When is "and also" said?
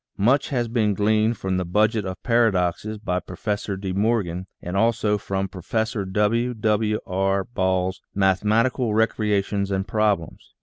4.59-5.15